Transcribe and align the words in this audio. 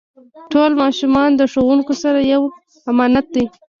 ټول 0.51 0.71
ماشومان 0.83 1.29
د 1.35 1.41
ښوونکو 1.51 1.93
سره 2.03 2.19
یو 2.33 2.41
امانت 2.91 3.25
دی. 3.35 3.45